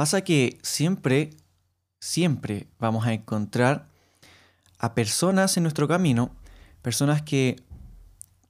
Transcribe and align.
Pasa 0.00 0.22
que 0.22 0.58
siempre, 0.62 1.28
siempre 2.00 2.70
vamos 2.78 3.06
a 3.06 3.12
encontrar 3.12 3.90
a 4.78 4.94
personas 4.94 5.58
en 5.58 5.62
nuestro 5.62 5.86
camino, 5.88 6.34
personas 6.80 7.20
que, 7.20 7.62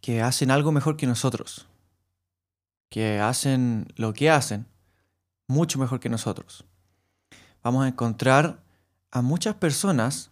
que 0.01 0.23
hacen 0.23 0.53
algo 0.53 0.71
mejor 0.71 0.97
que 0.97 1.09
nosotros, 1.09 1.67
que 2.89 3.19
hacen 3.19 3.89
lo 3.97 4.13
que 4.13 4.31
hacen 4.31 4.69
mucho 5.49 5.81
mejor 5.81 5.99
que 5.99 6.09
nosotros. 6.09 6.67
Vamos 7.65 7.85
a 7.85 7.89
encontrar 7.89 8.63
a 9.11 9.21
muchas 9.21 9.57
personas 9.57 10.31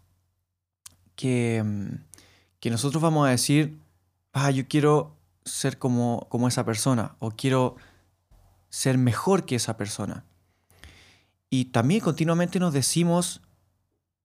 que, 1.17 1.65
que 2.61 2.71
nosotros 2.71 3.03
vamos 3.03 3.27
a 3.27 3.31
decir, 3.31 3.81
ah, 4.33 4.53
yo 4.53 4.69
quiero 4.69 5.17
ser 5.45 5.81
como, 5.81 6.29
como 6.31 6.47
esa 6.47 6.65
persona 6.65 7.17
o 7.19 7.33
quiero 7.33 7.75
ser 8.69 8.99
mejor 8.99 9.47
que 9.47 9.57
esa 9.57 9.77
persona. 9.77 10.25
Y 11.51 11.67
también 11.67 12.01
continuamente 12.01 12.61
nos 12.61 12.73
decimos 12.73 13.41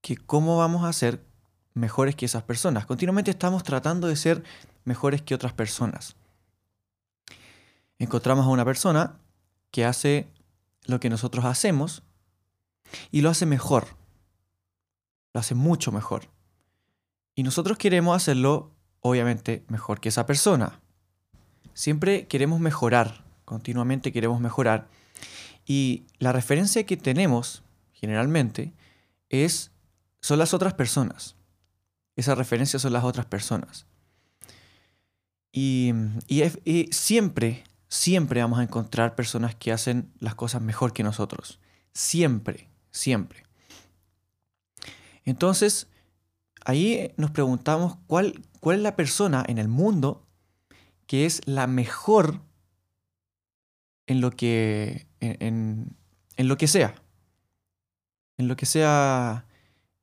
que 0.02 0.18
cómo 0.18 0.58
vamos 0.58 0.84
a 0.84 0.94
ser 0.94 1.24
mejores 1.74 2.16
que 2.16 2.26
esas 2.26 2.44
personas. 2.44 2.86
Continuamente 2.86 3.32
estamos 3.32 3.64
tratando 3.64 4.08
de 4.08 4.16
ser 4.16 4.44
mejores 4.86 5.22
que 5.22 5.36
otras 5.36 5.54
personas. 5.54 6.16
Encontramos 8.00 8.46
a 8.46 8.50
una 8.50 8.66
persona 8.66 9.20
que 9.72 9.86
hace 9.86 10.28
lo 10.86 11.00
que 11.00 11.10
nosotros 11.10 11.46
hacemos 11.46 12.04
y 13.12 13.22
lo 13.22 13.30
hace 13.30 13.46
mejor. 13.46 13.88
Lo 15.34 15.40
hace 15.40 15.56
mucho 15.56 15.92
mejor. 15.92 16.30
Y 17.36 17.44
nosotros 17.44 17.78
queremos 17.78 18.16
hacerlo, 18.16 18.72
obviamente, 19.00 19.64
mejor 19.68 20.00
que 20.00 20.10
esa 20.10 20.26
persona. 20.26 20.80
Siempre 21.74 22.28
queremos 22.28 22.60
mejorar, 22.60 23.24
continuamente 23.46 24.12
queremos 24.12 24.40
mejorar. 24.40 24.88
Y 25.66 26.06
la 26.20 26.32
referencia 26.32 26.86
que 26.86 26.98
tenemos, 26.98 27.64
generalmente, 27.94 28.74
es, 29.30 29.72
son 30.22 30.40
las 30.40 30.54
otras 30.54 30.74
personas. 30.74 31.36
Esa 32.16 32.36
referencia 32.36 32.80
son 32.80 32.94
las 32.94 33.04
otras 33.04 33.26
personas. 33.26 33.86
Y, 35.52 35.94
y, 36.28 36.90
siempre, 36.92 37.64
siempre 37.88 38.42
vamos 38.42 38.60
a 38.60 38.64
encontrar 38.64 39.16
personas 39.16 39.56
que 39.56 39.72
hacen 39.72 40.12
las 40.20 40.36
cosas 40.36 40.62
mejor 40.62 40.94
que 40.94 41.04
nosotros. 41.04 41.60
Siempre, 41.94 42.70
siempre. 42.92 43.44
Entonces, 45.26 45.88
ahí 46.66 47.14
nos 47.18 47.32
preguntamos 47.32 47.98
cuál, 48.08 48.42
cuál 48.60 48.78
es 48.78 48.84
la 48.84 48.96
persona 48.96 49.44
en 49.48 49.58
el 49.58 49.68
mundo 49.68 50.26
que 51.08 51.26
es 51.26 51.42
la 51.46 51.68
mejor 51.68 52.42
en 54.08 54.22
lo 54.22 54.32
que, 54.32 55.08
en, 55.24 55.96
lo 56.38 56.58
que 56.58 56.68
sea. 56.68 56.96
En 58.38 58.48
lo 58.48 58.56
que 58.56 58.66
sea 58.66 59.46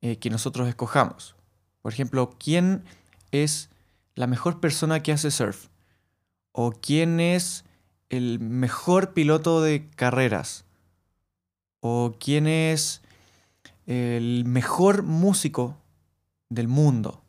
eh, 0.01 0.17
que 0.17 0.29
nosotros 0.29 0.67
escojamos. 0.67 1.35
Por 1.81 1.93
ejemplo, 1.93 2.35
¿quién 2.39 2.83
es 3.31 3.69
la 4.15 4.27
mejor 4.27 4.59
persona 4.59 5.01
que 5.01 5.11
hace 5.11 5.31
surf? 5.31 5.67
¿O 6.51 6.71
quién 6.71 7.19
es 7.19 7.65
el 8.09 8.39
mejor 8.39 9.13
piloto 9.13 9.61
de 9.61 9.89
carreras? 9.89 10.65
¿O 11.79 12.15
quién 12.19 12.47
es 12.47 13.01
el 13.85 14.45
mejor 14.45 15.03
músico 15.03 15.77
del 16.49 16.67
mundo? 16.67 17.23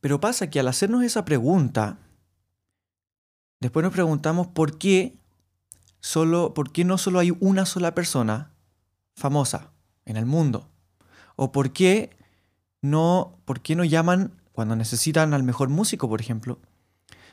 Pero 0.00 0.20
pasa 0.20 0.48
que 0.50 0.60
al 0.60 0.68
hacernos 0.68 1.02
esa 1.02 1.24
pregunta, 1.24 1.98
después 3.60 3.84
nos 3.84 3.92
preguntamos 3.92 4.48
por 4.48 4.78
qué 4.78 5.19
solo, 6.00 6.54
por 6.54 6.72
qué 6.72 6.84
no 6.84 6.98
solo 6.98 7.18
hay 7.18 7.32
una 7.40 7.66
sola 7.66 7.94
persona 7.94 8.52
famosa 9.14 9.70
en 10.04 10.16
el 10.16 10.26
mundo. 10.26 10.68
O 11.36 11.52
por 11.52 11.72
qué 11.72 12.10
no, 12.82 13.38
por 13.44 13.60
qué 13.60 13.76
no 13.76 13.84
llaman 13.84 14.40
cuando 14.52 14.76
necesitan 14.76 15.34
al 15.34 15.42
mejor 15.42 15.68
músico, 15.68 16.08
por 16.08 16.20
ejemplo. 16.20 16.58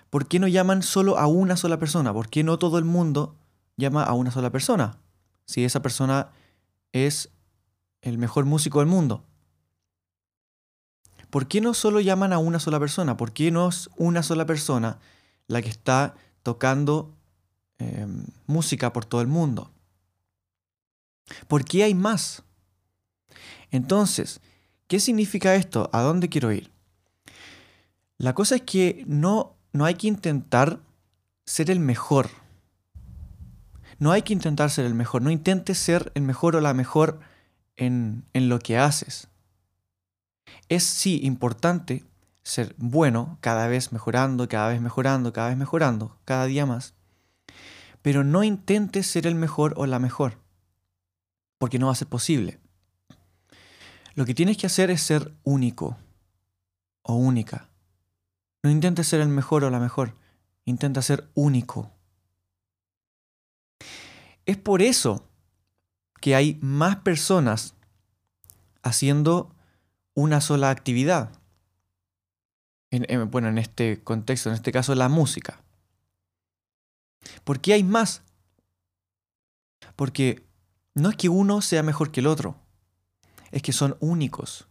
¿Por 0.09 0.27
qué 0.27 0.39
no 0.39 0.47
llaman 0.47 0.83
solo 0.83 1.17
a 1.17 1.27
una 1.27 1.57
sola 1.57 1.79
persona? 1.79 2.13
¿Por 2.13 2.29
qué 2.29 2.43
no 2.43 2.57
todo 2.57 2.77
el 2.77 2.85
mundo 2.85 3.35
llama 3.75 4.03
a 4.03 4.13
una 4.13 4.31
sola 4.31 4.51
persona? 4.51 4.97
Si 5.45 5.65
esa 5.65 5.81
persona 5.81 6.29
es 6.93 7.29
el 8.01 8.17
mejor 8.17 8.45
músico 8.45 8.79
del 8.79 8.87
mundo. 8.87 9.25
¿Por 11.29 11.47
qué 11.47 11.59
no 11.59 11.73
solo 11.73 11.99
llaman 11.99 12.31
a 12.31 12.37
una 12.37 12.59
sola 12.59 12.79
persona? 12.79 13.17
¿Por 13.17 13.33
qué 13.33 13.51
no 13.51 13.67
es 13.67 13.89
una 13.97 14.23
sola 14.23 14.45
persona 14.45 14.99
la 15.47 15.61
que 15.61 15.69
está 15.69 16.15
tocando 16.43 17.16
em, 17.79 18.25
música 18.45 18.93
por 18.93 19.05
todo 19.05 19.21
el 19.21 19.27
mundo? 19.27 19.71
¿Por 21.47 21.65
qué 21.65 21.83
hay 21.83 21.93
más? 21.93 22.43
Entonces, 23.71 24.39
¿qué 24.87 24.99
significa 24.99 25.55
esto? 25.55 25.89
¿A 25.93 26.01
dónde 26.01 26.29
quiero 26.29 26.51
ir? 26.51 26.71
La 28.17 28.33
cosa 28.33 28.55
es 28.55 28.61
que 28.61 29.03
no, 29.07 29.55
no 29.73 29.85
hay 29.85 29.95
que 29.95 30.07
intentar 30.07 30.79
ser 31.45 31.69
el 31.69 31.79
mejor. 31.79 32.29
No 33.99 34.11
hay 34.11 34.21
que 34.21 34.33
intentar 34.33 34.69
ser 34.69 34.85
el 34.85 34.93
mejor. 34.93 35.21
No 35.21 35.31
intentes 35.31 35.77
ser 35.77 36.11
el 36.15 36.23
mejor 36.23 36.55
o 36.55 36.61
la 36.61 36.73
mejor 36.73 37.19
en, 37.75 38.23
en 38.33 38.49
lo 38.49 38.59
que 38.59 38.77
haces. 38.77 39.27
Es 40.69 40.83
sí 40.83 41.19
importante 41.23 42.03
ser 42.43 42.73
bueno, 42.77 43.37
cada 43.41 43.67
vez 43.67 43.91
mejorando, 43.91 44.47
cada 44.47 44.69
vez 44.69 44.81
mejorando, 44.81 45.33
cada 45.33 45.49
vez 45.49 45.57
mejorando, 45.57 46.17
cada 46.25 46.45
día 46.45 46.65
más. 46.65 46.93
Pero 48.07 48.23
no 48.23 48.45
intentes 48.45 49.05
ser 49.05 49.27
el 49.27 49.35
mejor 49.35 49.73
o 49.75 49.85
la 49.85 49.99
mejor, 49.99 50.39
porque 51.57 51.77
no 51.77 51.87
va 51.87 51.91
a 51.91 51.95
ser 51.95 52.07
posible. 52.07 52.57
Lo 54.15 54.25
que 54.25 54.33
tienes 54.33 54.55
que 54.55 54.65
hacer 54.65 54.89
es 54.91 55.01
ser 55.01 55.33
único 55.43 55.97
o 57.01 57.15
única. 57.15 57.67
No 58.63 58.69
intentes 58.69 59.09
ser 59.09 59.19
el 59.19 59.27
mejor 59.27 59.65
o 59.65 59.69
la 59.69 59.81
mejor, 59.81 60.15
intenta 60.63 61.01
ser 61.01 61.29
único. 61.33 61.91
Es 64.45 64.55
por 64.55 64.81
eso 64.81 65.27
que 66.21 66.33
hay 66.33 66.57
más 66.61 66.95
personas 66.99 67.75
haciendo 68.83 69.53
una 70.13 70.39
sola 70.39 70.69
actividad. 70.69 71.33
bueno, 73.31 73.49
en 73.49 73.57
este 73.57 74.01
contexto, 74.01 74.47
en 74.47 74.55
este 74.55 74.71
caso 74.71 74.95
la 74.95 75.09
música. 75.09 75.61
¿Por 77.43 77.61
qué 77.61 77.73
hay 77.73 77.83
más? 77.83 78.23
Porque 79.95 80.45
no 80.93 81.09
es 81.09 81.15
que 81.15 81.29
uno 81.29 81.61
sea 81.61 81.83
mejor 81.83 82.11
que 82.11 82.19
el 82.19 82.27
otro, 82.27 82.59
es 83.51 83.61
que 83.61 83.73
son 83.73 83.97
únicos. 83.99 84.67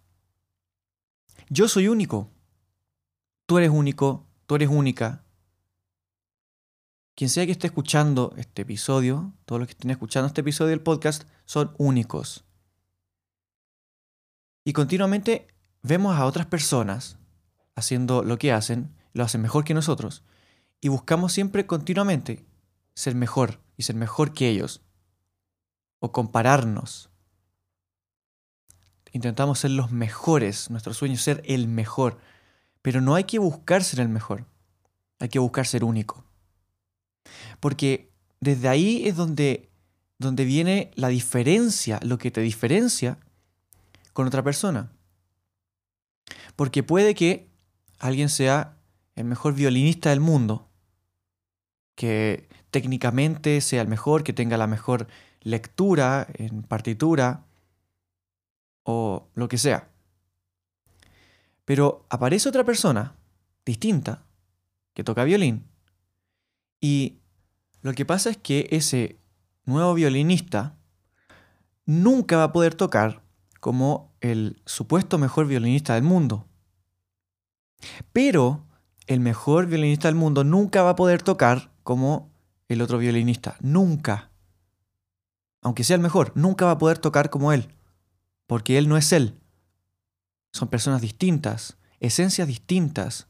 Yo 1.48 1.69
soy 1.69 1.88
único. 1.88 2.31
Tú 3.46 3.58
eres 3.58 3.70
único, 3.70 4.26
tú 4.46 4.56
eres 4.56 4.69
única. 4.69 5.25
Quien 7.14 7.31
sea 7.31 7.46
que 7.46 7.52
esté 7.52 7.69
escuchando 7.69 8.34
este 8.37 8.62
episodio, 8.62 9.32
todos 9.44 9.60
los 9.60 9.69
que 9.69 9.72
estén 9.72 9.90
escuchando 9.90 10.26
este 10.26 10.40
episodio 10.40 10.70
del 10.70 10.82
podcast, 10.82 11.25
son 11.44 11.75
únicos. 11.78 12.44
Y 14.64 14.72
continuamente 14.72 15.46
vemos 15.82 16.16
a 16.16 16.26
otras 16.26 16.46
personas 16.46 17.19
haciendo 17.76 18.25
lo 18.25 18.37
que 18.37 18.52
hacen, 18.52 18.94
lo 19.12 19.22
hacen 19.22 19.40
mejor 19.40 19.64
que 19.64 19.75
nosotros, 19.75 20.25
y 20.81 20.88
buscamos 20.88 21.32
siempre 21.32 21.67
continuamente 21.67 22.44
ser 22.94 23.14
mejor 23.14 23.61
y 23.76 23.82
ser 23.82 23.96
mejor 23.96 24.32
que 24.32 24.49
ellos, 24.49 24.82
o 25.99 26.12
compararnos. 26.12 27.11
Intentamos 29.12 29.61
ser 29.61 29.70
los 29.70 29.90
mejores, 29.90 30.70
nuestro 30.70 30.94
sueño 30.94 31.14
es 31.14 31.23
ser 31.23 31.43
el 31.46 31.69
mejor, 31.69 32.19
pero 32.82 33.00
no 33.00 33.14
hay 33.14 33.25
que 33.25 33.38
buscar 33.38 33.82
ser 33.82 34.00
el 34.00 34.08
mejor, 34.08 34.46
hay 35.19 35.28
que 35.28 35.38
buscar 35.38 35.67
ser 35.67 35.84
único. 35.84 36.25
Porque 37.61 38.12
desde 38.40 38.69
ahí 38.69 39.06
es 39.06 39.17
donde, 39.17 39.70
donde 40.19 40.44
viene 40.44 40.90
la 40.94 41.08
diferencia, 41.08 41.99
lo 42.02 42.19
que 42.19 42.31
te 42.31 42.40
diferencia 42.40 43.19
con 44.12 44.26
otra 44.26 44.43
persona. 44.43 44.93
Porque 46.55 46.82
puede 46.82 47.14
que 47.14 47.50
alguien 47.99 48.29
sea 48.29 48.75
el 49.16 49.24
mejor 49.24 49.54
violinista 49.54 50.10
del 50.10 50.20
mundo, 50.20 50.68
que 51.94 52.48
técnicamente 52.70 53.60
sea 53.60 53.82
el 53.82 53.88
mejor, 53.88 54.22
que 54.22 54.32
tenga 54.32 54.56
la 54.56 54.66
mejor 54.66 55.08
lectura 55.40 56.26
en 56.34 56.62
partitura 56.62 57.46
o 58.82 59.28
lo 59.34 59.48
que 59.48 59.58
sea. 59.58 59.88
Pero 61.64 62.06
aparece 62.10 62.48
otra 62.48 62.64
persona 62.64 63.16
distinta 63.64 64.22
que 64.94 65.02
toca 65.02 65.24
violín 65.24 65.66
y 66.80 67.19
lo 67.80 67.92
que 67.94 68.04
pasa 68.04 68.30
es 68.30 68.36
que 68.36 68.69
ese 68.70 69.19
nuevo 69.64 69.94
violinista 69.94 70.76
nunca 71.84 72.36
va 72.36 72.44
a 72.44 72.52
poder 72.52 72.74
tocar 72.74 73.22
como 73.60 74.14
el 74.20 74.60
supuesto 74.66 75.19
mejor 75.19 75.46
violinista 75.46 75.94
del 75.94 76.02
mundo. 76.02 76.46
Pero 78.12 78.64
el 79.06 79.20
mejor 79.20 79.67
violinista 79.67 80.08
del 80.08 80.14
mundo 80.14 80.44
nunca 80.44 80.82
va 80.82 80.91
a 80.91 80.97
poder 80.97 81.23
tocar 81.23 81.70
como 81.82 82.31
el 82.69 82.82
otro 82.82 82.99
violinista. 82.99 83.56
Nunca. 83.61 84.31
Aunque 85.62 85.85
sea 85.85 85.97
el 85.97 86.03
mejor, 86.03 86.32
nunca 86.35 86.64
va 86.64 86.73
a 86.73 86.79
poder 86.79 86.99
tocar 86.99 87.31
como 87.31 87.53
él. 87.53 87.69
Porque 88.47 88.79
él 88.79 88.88
no 88.88 88.97
es 88.97 89.12
él. 89.12 89.38
Son 90.53 90.69
personas 90.69 91.00
distintas, 91.00 91.76
esencias 92.00 92.49
distintas. 92.49 93.26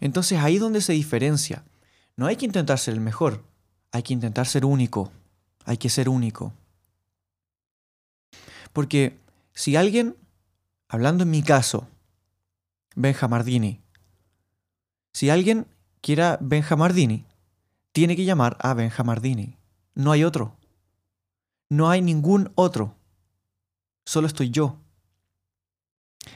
Entonces 0.00 0.38
ahí 0.38 0.56
es 0.56 0.60
donde 0.60 0.80
se 0.80 0.92
diferencia. 0.92 1.64
No 2.16 2.26
hay 2.26 2.36
que 2.36 2.46
intentar 2.46 2.78
ser 2.78 2.94
el 2.94 3.00
mejor, 3.00 3.44
hay 3.92 4.02
que 4.02 4.12
intentar 4.12 4.46
ser 4.46 4.64
único. 4.64 5.10
Hay 5.64 5.76
que 5.76 5.90
ser 5.90 6.08
único. 6.08 6.52
Porque 8.72 9.18
si 9.52 9.76
alguien, 9.76 10.16
hablando 10.88 11.24
en 11.24 11.30
mi 11.30 11.42
caso, 11.42 11.86
Benjamardini, 12.96 13.80
si 15.12 15.30
alguien 15.30 15.66
quiera 16.00 16.38
Benjamardini, 16.40 17.26
tiene 17.92 18.16
que 18.16 18.24
llamar 18.24 18.56
a 18.60 18.74
Benjamardini. 18.74 19.58
No 19.94 20.12
hay 20.12 20.24
otro. 20.24 20.56
No 21.68 21.90
hay 21.90 22.02
ningún 22.02 22.52
otro. 22.54 22.96
Solo 24.04 24.26
estoy 24.26 24.50
yo. 24.50 24.78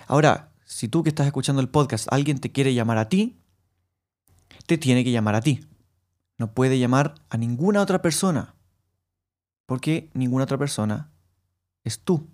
Ahora, 0.06 0.52
si 0.64 0.88
tú 0.88 1.02
que 1.02 1.08
estás 1.10 1.26
escuchando 1.26 1.60
el 1.60 1.68
podcast, 1.68 2.06
alguien 2.10 2.40
te 2.40 2.52
quiere 2.52 2.74
llamar 2.74 2.98
a 2.98 3.08
ti, 3.08 3.40
te 4.66 4.78
tiene 4.78 5.04
que 5.04 5.12
llamar 5.12 5.34
a 5.34 5.40
ti. 5.40 5.66
No 6.38 6.52
puede 6.52 6.78
llamar 6.78 7.14
a 7.30 7.36
ninguna 7.36 7.80
otra 7.80 8.02
persona. 8.02 8.54
Porque 9.66 10.10
ninguna 10.14 10.44
otra 10.44 10.58
persona 10.58 11.10
es 11.84 12.00
tú. 12.00 12.28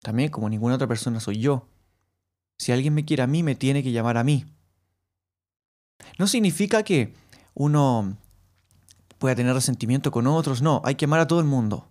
También 0.00 0.30
como 0.30 0.48
ninguna 0.48 0.74
otra 0.74 0.88
persona 0.88 1.20
soy 1.20 1.38
yo. 1.38 1.68
Si 2.58 2.72
alguien 2.72 2.94
me 2.94 3.04
quiere 3.04 3.22
a 3.22 3.26
mí, 3.26 3.42
me 3.42 3.54
tiene 3.54 3.82
que 3.82 3.92
llamar 3.92 4.16
a 4.16 4.24
mí. 4.24 4.46
No 6.18 6.26
significa 6.26 6.82
que 6.82 7.14
uno 7.54 8.16
pueda 9.18 9.34
tener 9.34 9.54
resentimiento 9.54 10.10
con 10.10 10.26
otros, 10.26 10.62
no, 10.62 10.82
hay 10.84 10.96
que 10.96 11.04
amar 11.04 11.20
a 11.20 11.26
todo 11.26 11.40
el 11.40 11.46
mundo. 11.46 11.88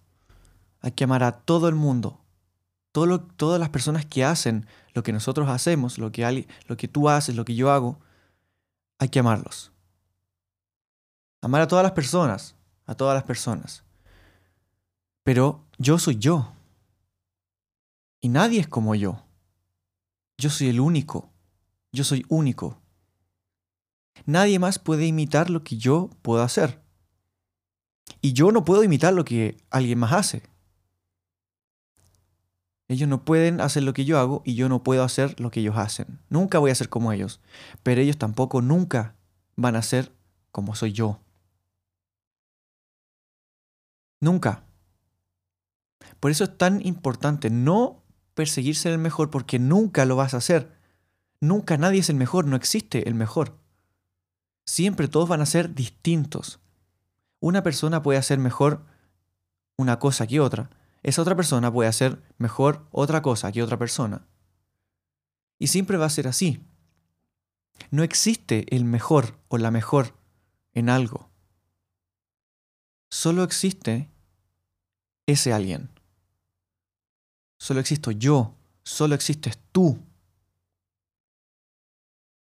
Hay 0.82 0.92
que 0.92 1.04
amar 1.04 1.24
a 1.24 1.32
todo 1.32 1.70
el 1.70 1.76
mundo. 1.76 2.20
todas 2.92 3.60
las 3.60 3.70
personas 3.70 4.06
que 4.06 4.26
hacen 4.26 4.66
lo 4.94 5.04
que 5.04 5.14
nosotros 5.14 5.48
hacemos, 5.48 5.98
lo 5.98 6.12
que, 6.12 6.46
lo 6.68 6.78
que 6.78 6.88
tú 6.88 7.08
haces, 7.08 7.36
lo 7.36 7.46
que 7.46 7.56
yo 7.56 7.72
hago, 7.72 8.00
hay 9.00 9.10
que 9.10 9.20
amarlos. 9.20 9.72
Amar 11.42 11.62
a 11.62 11.68
todas 11.68 11.84
las 11.84 11.94
personas, 11.94 12.56
a 12.86 12.96
todas 12.96 13.16
las 13.16 13.24
personas. 13.24 13.84
Pero 15.24 15.64
yo 15.78 15.98
soy 15.98 16.18
yo. 16.18 16.52
Y 18.20 18.30
nadie 18.30 18.60
es 18.60 18.68
como 18.68 18.94
yo. 18.96 19.24
Yo 20.42 20.50
soy 20.50 20.70
el 20.70 20.80
único. 20.80 21.32
Yo 21.92 22.04
soy 22.04 22.26
único. 22.28 22.82
Nadie 24.26 24.58
más 24.58 24.80
puede 24.80 25.06
imitar 25.06 25.52
lo 25.52 25.64
que 25.64 25.78
yo 25.78 26.10
puedo 26.24 26.42
hacer. 26.42 26.82
Y 28.22 28.34
yo 28.34 28.52
no 28.52 28.66
puedo 28.66 28.84
imitar 28.84 29.14
lo 29.14 29.24
que 29.24 29.58
alguien 29.70 30.00
más 30.00 30.14
hace. 30.14 30.42
Ellos 32.88 33.08
no 33.08 33.24
pueden 33.24 33.62
hacer 33.62 33.84
lo 33.84 33.94
que 33.94 34.04
yo 34.04 34.18
hago 34.18 34.42
y 34.44 34.56
yo 34.56 34.68
no 34.68 34.82
puedo 34.82 35.04
hacer 35.04 35.40
lo 35.40 35.52
que 35.52 35.60
ellos 35.60 35.78
hacen. 35.78 36.20
Nunca 36.30 36.58
voy 36.58 36.72
a 36.72 36.76
ser 36.76 36.90
como 36.90 37.12
ellos. 37.12 37.40
Pero 37.84 38.02
ellos 38.02 38.18
tampoco 38.18 38.64
nunca 38.64 39.16
van 39.56 39.76
a 39.76 39.84
ser 39.84 40.12
como 40.52 40.74
soy 40.74 40.92
yo. 40.92 41.20
Nunca. 44.20 44.64
Por 46.20 46.32
eso 46.32 46.46
es 46.46 46.58
tan 46.58 46.84
importante 46.84 47.52
no 47.52 48.01
perseguir 48.34 48.76
ser 48.76 48.94
el 48.94 48.98
mejor 48.98 49.30
porque 49.30 49.60
nunca 49.60 50.06
lo 50.06 50.16
vas 50.16 50.34
a 50.34 50.38
hacer. 50.38 50.72
Nunca 51.40 51.78
nadie 51.78 52.00
es 52.00 52.10
el 52.10 52.16
mejor, 52.16 52.46
no 52.46 52.56
existe 52.56 53.08
el 53.08 53.16
mejor. 53.16 53.58
Siempre 54.66 55.08
todos 55.08 55.28
van 55.28 55.42
a 55.42 55.46
ser 55.46 55.74
distintos. 55.74 56.60
Una 57.40 57.64
persona 57.64 58.04
puede 58.04 58.20
hacer 58.20 58.38
mejor 58.38 58.86
una 59.78 60.00
cosa 60.00 60.28
que 60.28 60.40
otra. 60.40 60.70
Esa 61.04 61.24
otra 61.24 61.36
persona 61.36 61.74
puede 61.74 61.90
hacer 61.90 62.22
mejor 62.38 62.88
otra 62.92 63.22
cosa 63.22 63.52
que 63.52 63.64
otra 63.64 63.78
persona. 63.78 64.28
Y 65.58 65.68
siempre 65.68 65.98
va 65.98 66.06
a 66.06 66.10
ser 66.12 66.28
así. 66.28 66.64
No 67.90 68.04
existe 68.04 68.76
el 68.76 68.86
mejor 68.86 69.40
o 69.48 69.58
la 69.58 69.72
mejor 69.72 70.14
en 70.74 70.90
algo. 70.90 71.30
Solo 73.10 73.44
existe 73.44 74.10
ese 75.26 75.52
alguien. 75.52 75.90
Solo 77.62 77.80
existo 77.80 78.10
yo, 78.10 78.56
solo 78.82 79.14
existes 79.14 79.60
tú. 79.72 80.00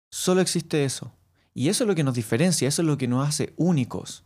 Solo 0.10 0.42
existe 0.42 0.84
eso. 0.84 1.13
Y 1.54 1.69
eso 1.69 1.84
es 1.84 1.88
lo 1.88 1.94
que 1.94 2.04
nos 2.04 2.16
diferencia, 2.16 2.68
eso 2.68 2.81
es 2.81 2.88
lo 2.88 2.97
que 2.97 3.07
nos 3.07 3.30
hace 3.30 3.54
únicos. 3.56 4.24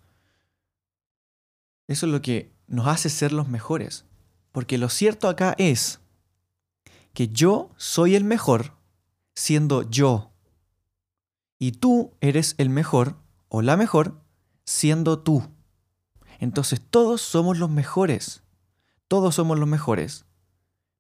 Eso 1.87 2.05
es 2.05 2.11
lo 2.13 2.21
que 2.21 2.53
nos 2.67 2.87
hace 2.87 3.09
ser 3.09 3.33
los 3.33 3.49
mejores. 3.49 4.05
Porque 4.53 4.77
lo 4.77 4.87
cierto 4.87 5.27
acá 5.27 5.53
es 5.57 5.99
que 7.13 7.27
yo 7.27 7.71
soy 7.75 8.15
el 8.15 8.23
mejor 8.23 8.71
siendo 9.35 9.81
yo. 9.81 10.31
Y 11.57 11.73
tú 11.73 12.13
eres 12.21 12.55
el 12.57 12.69
mejor 12.69 13.17
o 13.49 13.61
la 13.61 13.75
mejor 13.75 14.21
siendo 14.63 15.19
tú. 15.19 15.43
Entonces 16.39 16.79
todos 16.79 17.21
somos 17.21 17.57
los 17.57 17.69
mejores. 17.69 18.43
Todos 19.09 19.35
somos 19.35 19.59
los 19.59 19.67
mejores 19.67 20.25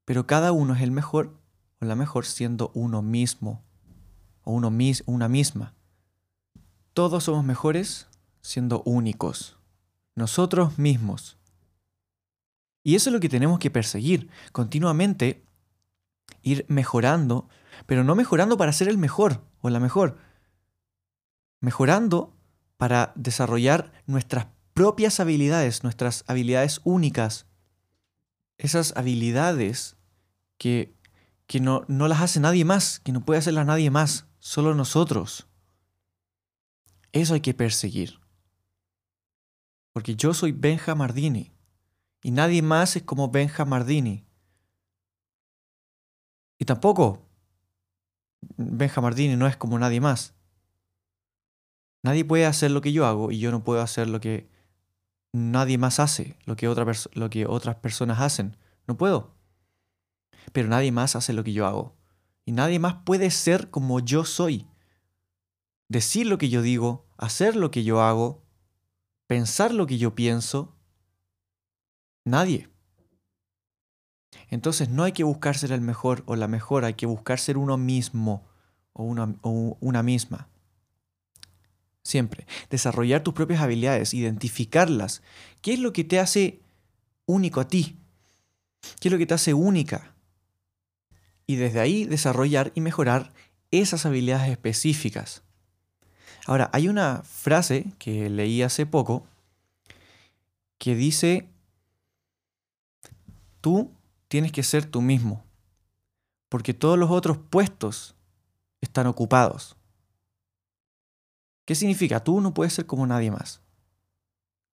pero 0.09 0.25
cada 0.25 0.51
uno 0.53 0.73
es 0.73 0.81
el 0.81 0.89
mejor 0.89 1.37
o 1.79 1.85
la 1.85 1.93
mejor 1.93 2.25
siendo 2.25 2.71
uno 2.73 3.03
mismo 3.03 3.63
o 4.41 4.53
uno 4.53 4.71
mis, 4.71 5.03
una 5.05 5.27
misma. 5.27 5.75
Todos 6.93 7.25
somos 7.25 7.45
mejores 7.45 8.07
siendo 8.41 8.81
únicos, 8.85 9.59
nosotros 10.15 10.79
mismos. 10.79 11.37
Y 12.81 12.95
eso 12.95 13.11
es 13.11 13.13
lo 13.13 13.19
que 13.19 13.29
tenemos 13.29 13.59
que 13.59 13.69
perseguir, 13.69 14.31
continuamente 14.51 15.43
ir 16.41 16.65
mejorando, 16.69 17.47
pero 17.85 18.03
no 18.03 18.15
mejorando 18.15 18.57
para 18.57 18.73
ser 18.73 18.87
el 18.87 18.97
mejor 18.97 19.43
o 19.61 19.69
la 19.69 19.79
mejor, 19.79 20.17
mejorando 21.61 22.33
para 22.77 23.13
desarrollar 23.13 23.91
nuestras 24.07 24.47
propias 24.73 25.19
habilidades, 25.19 25.83
nuestras 25.83 26.23
habilidades 26.25 26.81
únicas, 26.83 27.45
esas 28.57 28.97
habilidades 28.97 29.97
que, 30.59 30.93
que 31.47 31.59
no, 31.59 31.83
no 31.87 32.07
las 32.07 32.21
hace 32.21 32.39
nadie 32.39 32.63
más, 32.65 32.99
que 32.99 33.11
no 33.11 33.25
puede 33.25 33.39
hacerlas 33.39 33.65
nadie 33.65 33.89
más, 33.89 34.27
solo 34.37 34.75
nosotros. 34.75 35.47
Eso 37.11 37.33
hay 37.33 37.41
que 37.41 37.55
perseguir. 37.55 38.19
Porque 39.93 40.15
yo 40.15 40.35
soy 40.35 40.51
Benja 40.51 40.93
Mardini 40.93 41.51
y 42.21 42.29
nadie 42.29 42.61
más 42.61 42.95
es 42.95 43.03
como 43.03 43.31
Benja 43.31 43.65
Mardini. 43.65 44.27
Y 46.59 46.65
tampoco 46.65 47.25
Benja 48.57 49.01
Mardini 49.01 49.35
no 49.35 49.47
es 49.47 49.57
como 49.57 49.79
nadie 49.79 50.01
más. 50.01 50.35
Nadie 52.03 52.23
puede 52.25 52.45
hacer 52.45 52.71
lo 52.71 52.81
que 52.81 52.93
yo 52.93 53.05
hago 53.05 53.31
y 53.31 53.39
yo 53.39 53.51
no 53.51 53.63
puedo 53.63 53.81
hacer 53.81 54.07
lo 54.07 54.19
que 54.19 54.49
nadie 55.31 55.77
más 55.77 55.99
hace, 55.99 56.37
lo 56.45 56.55
que, 56.55 56.67
lo 57.13 57.29
que 57.29 57.45
otras 57.45 57.77
personas 57.77 58.19
hacen. 58.19 58.57
No 58.87 58.97
puedo 58.97 59.38
pero 60.51 60.67
nadie 60.67 60.91
más 60.91 61.15
hace 61.15 61.33
lo 61.33 61.43
que 61.43 61.53
yo 61.53 61.65
hago. 61.65 61.95
Y 62.45 62.51
nadie 62.51 62.79
más 62.79 62.95
puede 63.05 63.31
ser 63.31 63.69
como 63.69 63.99
yo 63.99 64.25
soy. 64.25 64.67
Decir 65.87 66.27
lo 66.27 66.37
que 66.37 66.49
yo 66.49 66.61
digo, 66.61 67.05
hacer 67.17 67.55
lo 67.55 67.71
que 67.71 67.83
yo 67.83 68.01
hago, 68.01 68.43
pensar 69.27 69.73
lo 69.73 69.85
que 69.85 69.97
yo 69.97 70.15
pienso. 70.15 70.75
Nadie. 72.25 72.69
Entonces 74.49 74.89
no 74.89 75.03
hay 75.03 75.11
que 75.11 75.23
buscar 75.23 75.57
ser 75.57 75.71
el 75.71 75.81
mejor 75.81 76.23
o 76.25 76.35
la 76.35 76.47
mejor, 76.47 76.85
hay 76.85 76.95
que 76.95 77.05
buscar 77.05 77.39
ser 77.39 77.57
uno 77.57 77.77
mismo 77.77 78.47
o 78.93 79.03
una, 79.03 79.35
o 79.41 79.77
una 79.79 80.03
misma. 80.03 80.47
Siempre. 82.03 82.47
Desarrollar 82.69 83.21
tus 83.21 83.33
propias 83.33 83.61
habilidades, 83.61 84.13
identificarlas. 84.13 85.21
¿Qué 85.61 85.73
es 85.73 85.79
lo 85.79 85.93
que 85.93 86.03
te 86.03 86.19
hace 86.19 86.61
único 87.25 87.59
a 87.59 87.67
ti? 87.67 87.97
¿Qué 88.99 89.09
es 89.09 89.11
lo 89.11 89.17
que 89.17 89.27
te 89.27 89.33
hace 89.33 89.53
única? 89.53 90.15
Y 91.49 91.55
desde 91.55 91.79
ahí 91.79 92.05
desarrollar 92.05 92.71
y 92.75 92.81
mejorar 92.81 93.33
esas 93.71 94.05
habilidades 94.05 94.51
específicas. 94.51 95.41
Ahora, 96.45 96.69
hay 96.73 96.87
una 96.87 97.23
frase 97.23 97.91
que 97.97 98.29
leí 98.29 98.61
hace 98.61 98.85
poco 98.85 99.25
que 100.77 100.93
dice, 100.93 101.49
tú 103.61 103.91
tienes 104.27 104.51
que 104.51 104.61
ser 104.61 104.85
tú 104.85 105.01
mismo, 105.01 105.43
porque 106.49 106.75
todos 106.75 106.99
los 106.99 107.09
otros 107.09 107.39
puestos 107.39 108.13
están 108.79 109.07
ocupados. 109.07 109.75
¿Qué 111.65 111.73
significa? 111.73 112.23
Tú 112.23 112.41
no 112.41 112.53
puedes 112.53 112.73
ser 112.73 112.85
como 112.85 113.07
nadie 113.07 113.31
más. 113.31 113.59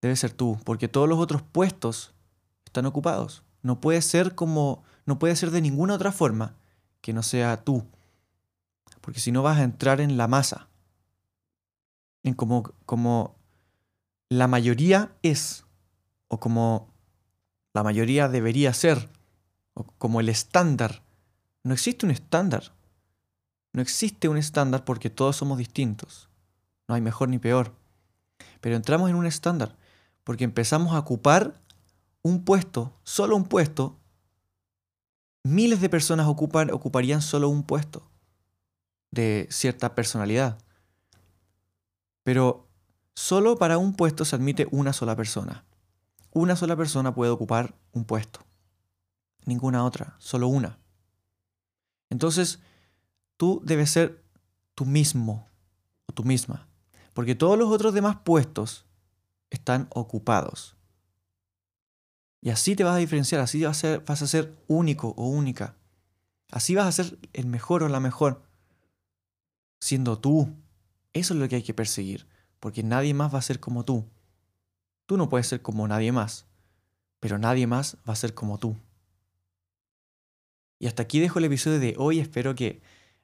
Debes 0.03 0.21
ser 0.21 0.33
tú, 0.33 0.59
porque 0.63 0.89
todos 0.89 1.09
los 1.09 1.19
otros 1.19 1.41
puestos 1.41 2.13
están 2.67 2.85
ocupados. 2.85 3.45
No 3.63 3.81
puedes 3.81 4.05
ser 4.05 4.35
como, 4.35 4.85
no 5.07 5.19
puede 5.19 5.37
ser 5.37 5.51
de 5.53 5.63
ninguna 5.63 5.95
otra 5.95 6.13
forma 6.13 6.55
que 7.07 7.13
no 7.13 7.23
sea 7.23 7.63
tú. 7.63 7.87
Porque 9.01 9.21
si 9.21 9.31
no 9.31 9.45
vas 9.45 9.59
a 9.59 9.63
entrar 9.63 10.01
en 10.01 10.17
la 10.17 10.27
masa. 10.27 10.67
En 12.25 12.35
como, 12.35 12.65
como 12.85 13.37
la 14.29 14.49
mayoría 14.49 15.13
es, 15.23 15.67
o 16.27 16.41
como 16.41 16.93
la 17.75 17.85
mayoría 17.85 18.29
debería 18.29 18.75
ser, 18.75 19.09
o 19.75 19.85
como 19.85 20.19
el 20.19 20.29
estándar. 20.29 21.05
No 21.63 21.75
existe 21.75 22.07
un 22.07 22.11
estándar. 22.11 22.73
No 23.73 23.83
existe 23.83 24.29
un 24.29 24.37
estándar 24.37 24.85
porque 24.85 25.09
todos 25.09 25.37
somos 25.37 25.59
distintos. 25.59 26.29
No 26.89 26.97
hay 26.97 27.03
mejor 27.03 27.29
ni 27.29 27.39
peor. 27.39 27.73
Pero 28.61 28.75
entramos 28.75 29.11
en 29.11 29.15
un 29.15 29.27
estándar 29.27 29.77
porque 30.25 30.43
empezamos 30.43 30.93
a 30.93 30.99
ocupar 30.99 31.61
un 32.23 32.45
puesto, 32.45 32.93
solo 33.05 33.37
un 33.37 33.45
puesto. 33.45 33.97
Miles 35.47 35.81
de 35.81 35.89
personas 35.89 36.27
ocuparían 36.27 37.23
solo 37.23 37.49
un 37.49 37.63
puesto 37.63 38.11
de 39.13 39.47
cierta 39.49 39.95
personalidad. 39.95 40.59
Pero 42.25 42.67
solo 43.15 43.57
para 43.57 43.79
un 43.79 43.95
puesto 43.95 44.25
se 44.25 44.35
admite 44.35 44.67
una 44.73 44.93
sola 44.93 45.15
persona. 45.15 45.65
Una 46.33 46.57
sola 46.57 46.75
persona 46.75 47.15
puede 47.15 47.31
ocupar 47.31 47.77
un 47.93 48.05
puesto. 48.05 48.41
Ninguna 49.45 49.85
otra, 49.85 50.17
solo 50.19 50.49
una. 50.49 50.81
Entonces, 52.11 52.59
tú 53.37 53.63
debes 53.65 53.91
ser 53.91 54.25
tú 54.75 54.85
mismo 54.85 55.47
o 56.07 56.13
tú 56.13 56.25
misma. 56.25 56.67
Porque 57.15 57.37
todos 57.37 57.57
los 57.57 57.71
otros 57.71 57.95
demás 57.95 58.17
puestos 58.25 58.85
están 59.51 59.87
ocupados. 59.91 60.76
Y 62.47 62.51
así 62.51 62.77
te 62.77 62.85
vas 62.85 62.95
a 62.95 62.99
diferenciar, 62.99 63.41
así 63.41 63.65
vas 63.65 63.77
a, 63.77 63.81
ser, 63.81 64.05
vas 64.05 64.23
a 64.23 64.27
ser 64.29 64.57
único 64.69 65.09
o 65.17 65.27
única. 65.27 65.75
Así 66.53 66.77
vas 66.77 66.87
a 66.87 66.93
ser 66.93 67.19
el 67.33 67.47
mejor 67.47 67.83
o 67.83 67.89
la 67.89 67.99
mejor. 67.99 68.45
Siendo 69.81 70.21
tú. 70.21 70.55
Eso 71.13 71.35
es 71.35 71.41
lo 71.41 71.49
que 71.49 71.57
hay 71.57 71.65
que 71.65 71.75
perseguir. 71.75 72.29
Porque 72.61 72.85
nadie 72.85 73.15
más 73.15 73.35
va 73.35 73.41
a 73.41 73.43
ser 73.43 73.59
como 73.59 73.85
tú. 73.85 74.05
Tú 75.07 75.17
no 75.17 75.29
puedes 75.29 75.49
ser 75.49 75.61
como 75.61 75.89
nadie 75.89 76.13
más. 76.13 76.47
Pero 77.19 77.37
nadie 77.37 77.67
más 77.67 77.97
va 78.09 78.13
a 78.13 78.17
ser 78.17 78.33
como 78.33 78.59
tú. 78.59 78.77
Y 80.79 80.87
hasta 80.87 81.03
aquí 81.03 81.19
dejo 81.19 81.41
el 81.41 81.47
episodio 81.47 81.81
de 81.81 81.97
hoy. 81.99 82.21
Espero 82.21 82.55
que 82.55 82.81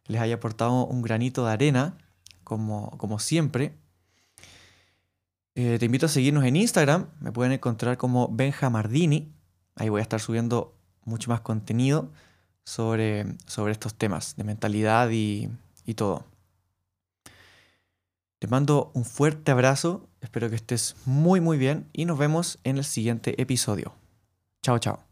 les 0.07 0.21
haya 0.21 0.35
aportado 0.35 0.85
un 0.85 1.00
granito 1.00 1.47
de 1.47 1.52
arena, 1.52 1.97
como, 2.43 2.99
como 2.99 3.21
siempre. 3.21 3.79
Eh, 5.54 5.78
te 5.78 5.87
invito 5.87 6.06
a 6.06 6.09
seguirnos 6.09 6.44
en 6.44 6.56
Instagram. 6.56 7.09
Me 7.21 7.32
pueden 7.32 7.52
encontrar 7.52 7.97
como 7.97 8.28
Benjamardini. 8.28 9.32
Ahí 9.76 9.88
voy 9.88 10.00
a 10.00 10.02
estar 10.02 10.21
subiendo 10.21 10.75
mucho 11.04 11.30
más 11.30 11.40
contenido 11.40 12.11
sobre, 12.64 13.26
sobre 13.47 13.73
estos 13.73 13.94
temas 13.94 14.37
de 14.37 14.44
mentalidad 14.44 15.11
y, 15.11 15.50
y 15.85 15.94
todo. 15.94 16.25
Te 18.38 18.49
mando 18.49 18.90
un 18.94 19.04
fuerte 19.04 19.52
abrazo. 19.52 20.09
Espero 20.21 20.49
que 20.49 20.56
estés 20.56 20.97
muy 21.04 21.40
muy 21.40 21.59
bien 21.59 21.88
y 21.92 22.06
nos 22.06 22.18
vemos 22.18 22.59
en 22.64 22.78
el 22.78 22.85
siguiente 22.85 23.40
episodio. 23.40 23.94
Chao, 24.62 24.78
chao. 24.78 25.12